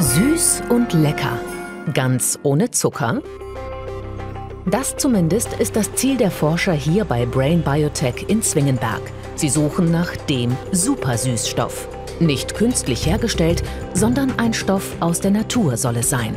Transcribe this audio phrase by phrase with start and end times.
[0.00, 1.40] Süß und lecker.
[1.92, 3.20] Ganz ohne Zucker?
[4.64, 9.00] Das zumindest ist das Ziel der Forscher hier bei Brain Biotech in Zwingenberg.
[9.34, 11.88] Sie suchen nach dem Supersüßstoff.
[12.20, 16.36] Nicht künstlich hergestellt, sondern ein Stoff aus der Natur soll es sein.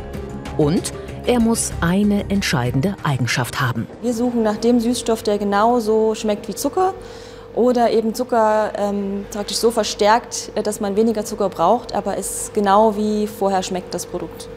[0.58, 0.92] Und
[1.26, 3.86] er muss eine entscheidende Eigenschaft haben.
[4.02, 6.94] Wir suchen nach dem Süßstoff, der genauso schmeckt wie Zucker
[7.54, 12.50] oder eben Zucker ähm, praktisch so verstärkt, äh, dass man weniger Zucker braucht, aber es
[12.54, 14.48] genau wie vorher schmeckt das Produkt.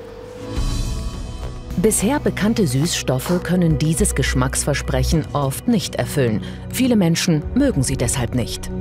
[1.77, 6.41] Bisher bekannte Süßstoffe können dieses Geschmacksversprechen oft nicht erfüllen.
[6.71, 8.71] Viele Menschen mögen sie deshalb nicht.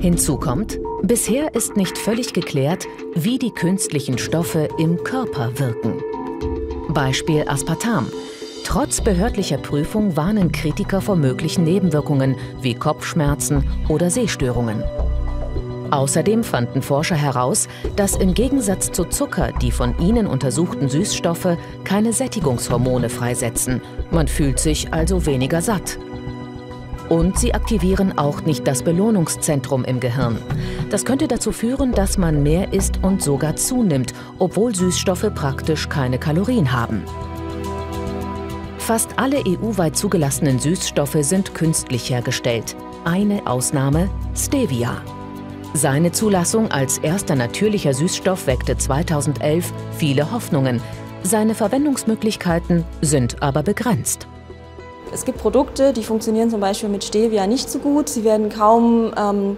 [0.00, 6.02] Hinzu kommt, bisher ist nicht völlig geklärt, wie die künstlichen Stoffe im Körper wirken.
[6.88, 8.06] Beispiel Aspartam.
[8.64, 14.82] Trotz behördlicher Prüfung warnen Kritiker vor möglichen Nebenwirkungen wie Kopfschmerzen oder Sehstörungen.
[15.90, 22.12] Außerdem fanden Forscher heraus, dass im Gegensatz zu Zucker die von ihnen untersuchten Süßstoffe keine
[22.12, 23.80] Sättigungshormone freisetzen.
[24.10, 25.98] Man fühlt sich also weniger satt.
[27.08, 30.38] Und sie aktivieren auch nicht das Belohnungszentrum im Gehirn.
[30.90, 36.20] Das könnte dazu führen, dass man mehr isst und sogar zunimmt, obwohl Süßstoffe praktisch keine
[36.20, 37.02] Kalorien haben.
[38.90, 42.74] Fast alle EU-weit zugelassenen Süßstoffe sind künstlich hergestellt.
[43.04, 45.00] Eine Ausnahme Stevia.
[45.74, 50.82] Seine Zulassung als erster natürlicher Süßstoff weckte 2011 viele Hoffnungen.
[51.22, 54.26] Seine Verwendungsmöglichkeiten sind aber begrenzt.
[55.12, 58.08] Es gibt Produkte, die funktionieren zum Beispiel mit Stevia nicht so gut.
[58.08, 59.56] Sie werden kaum ähm,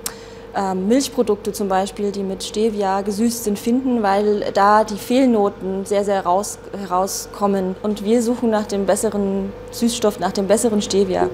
[0.56, 6.04] ähm, Milchprodukte zum Beispiel, die mit Stevia gesüßt sind, finden, weil da die Fehlnoten sehr,
[6.04, 7.76] sehr raus, herauskommen.
[7.82, 11.28] Und wir suchen nach dem besseren Süßstoff, nach dem besseren Stevia.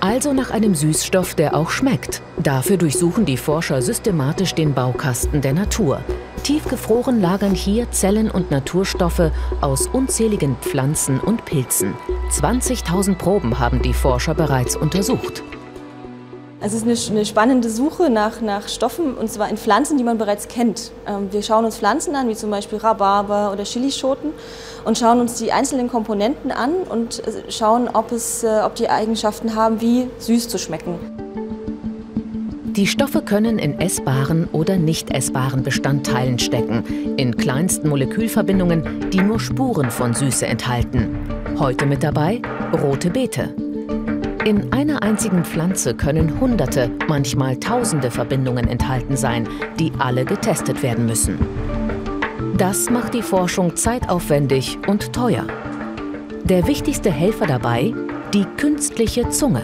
[0.00, 2.22] Also nach einem Süßstoff, der auch schmeckt.
[2.38, 6.00] Dafür durchsuchen die Forscher systematisch den Baukasten der Natur.
[6.44, 11.94] Tiefgefroren lagern hier Zellen und Naturstoffe aus unzähligen Pflanzen und Pilzen.
[12.30, 15.42] 20.000 Proben haben die Forscher bereits untersucht.
[16.60, 20.48] Es ist eine, spannende Suche nach, nach Stoffen, und zwar in Pflanzen, die man bereits
[20.48, 20.90] kennt.
[21.06, 24.32] Ähm, wir schauen uns Pflanzen an, wie zum Beispiel Rhabarber oder Chilischoten,
[24.84, 28.88] und schauen uns die einzelnen Komponenten an und äh, schauen, ob, es, äh, ob die
[28.90, 30.96] Eigenschaften haben, wie süß zu schmecken.
[32.64, 39.38] Die Stoffe können in essbaren oder nicht essbaren Bestandteilen stecken, in kleinsten Molekülverbindungen, die nur
[39.38, 41.18] Spuren von Süße enthalten.
[41.58, 42.42] Heute mit dabei
[42.72, 43.67] rote Beete.
[44.44, 51.06] In einer einzigen Pflanze können Hunderte, manchmal Tausende Verbindungen enthalten sein, die alle getestet werden
[51.06, 51.38] müssen.
[52.56, 55.44] Das macht die Forschung zeitaufwendig und teuer.
[56.44, 57.92] Der wichtigste Helfer dabei,
[58.32, 59.62] die künstliche Zunge.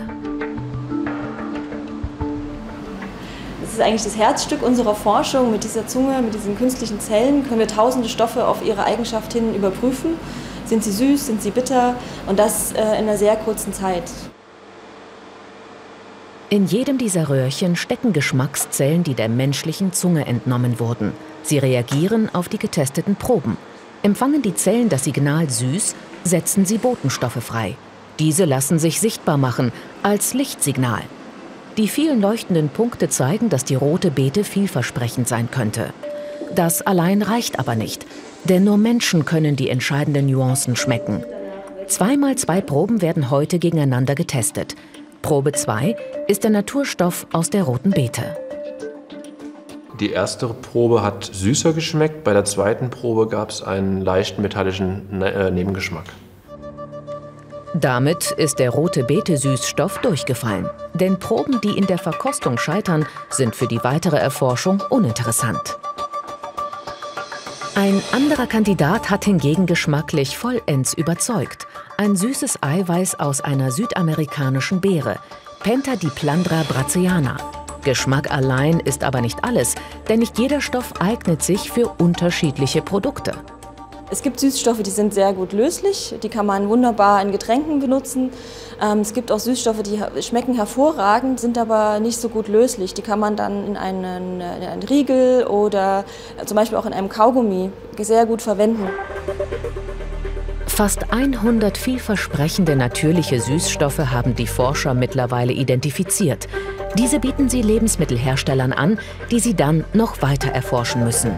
[3.60, 5.50] Das ist eigentlich das Herzstück unserer Forschung.
[5.52, 9.54] Mit dieser Zunge, mit diesen künstlichen Zellen können wir tausende Stoffe auf ihre Eigenschaft hin
[9.54, 10.18] überprüfen.
[10.66, 11.94] Sind sie süß, sind sie bitter
[12.26, 14.10] und das äh, in einer sehr kurzen Zeit.
[16.54, 21.12] In jedem dieser Röhrchen stecken Geschmackszellen, die der menschlichen Zunge entnommen wurden.
[21.42, 23.56] Sie reagieren auf die getesteten Proben.
[24.04, 27.74] Empfangen die Zellen das Signal süß, setzen sie Botenstoffe frei.
[28.20, 29.72] Diese lassen sich sichtbar machen
[30.04, 31.02] als Lichtsignal.
[31.76, 35.92] Die vielen leuchtenden Punkte zeigen, dass die rote Beete vielversprechend sein könnte.
[36.54, 38.06] Das allein reicht aber nicht,
[38.44, 41.24] denn nur Menschen können die entscheidenden Nuancen schmecken.
[41.88, 44.76] Zweimal zwei Proben werden heute gegeneinander getestet.
[45.24, 45.96] Probe 2
[46.28, 48.36] ist der Naturstoff aus der roten Beete.
[49.98, 55.18] Die erste Probe hat süßer geschmeckt, bei der zweiten Probe gab es einen leicht metallischen
[55.18, 56.04] ne-, äh, Nebengeschmack.
[57.72, 60.68] Damit ist der rote Beete-Süßstoff durchgefallen.
[60.92, 65.78] Denn Proben, die in der Verkostung scheitern, sind für die weitere Erforschung uninteressant.
[67.76, 71.66] Ein anderer Kandidat hat hingegen geschmacklich vollends überzeugt.
[72.04, 75.16] Ein süßes Eiweiß aus einer südamerikanischen Beere,
[75.60, 77.38] Pentadiplandra bracciana.
[77.82, 79.74] Geschmack allein ist aber nicht alles,
[80.06, 83.32] denn nicht jeder Stoff eignet sich für unterschiedliche Produkte.
[84.10, 88.32] Es gibt Süßstoffe, die sind sehr gut löslich, die kann man wunderbar in Getränken benutzen.
[88.82, 92.92] Ähm, es gibt auch Süßstoffe, die schmecken hervorragend, sind aber nicht so gut löslich.
[92.92, 96.04] Die kann man dann in einen, in einen Riegel oder
[96.44, 98.90] zum Beispiel auch in einem Kaugummi sehr gut verwenden.
[100.74, 106.48] Fast 100 vielversprechende natürliche Süßstoffe haben die Forscher mittlerweile identifiziert.
[106.98, 108.98] Diese bieten sie Lebensmittelherstellern an,
[109.30, 111.30] die sie dann noch weiter erforschen müssen.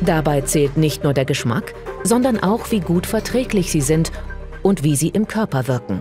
[0.00, 1.74] Dabei zählt nicht nur der Geschmack,
[2.04, 4.10] sondern auch, wie gut verträglich sie sind
[4.62, 6.00] und wie sie im Körper wirken.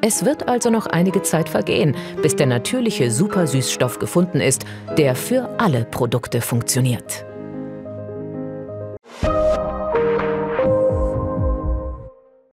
[0.00, 4.64] Es wird also noch einige Zeit vergehen, bis der natürliche Supersüßstoff gefunden ist,
[4.96, 7.24] der für alle Produkte funktioniert.